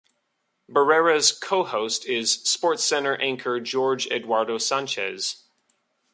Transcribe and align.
Barrera's 0.67 1.31
co-host 1.31 2.07
is 2.07 2.35
SportsCenter 2.35 3.21
anchor 3.21 3.63
Jorge 3.63 4.09
Eduardo 4.09 4.57
Sanchez. 4.57 5.43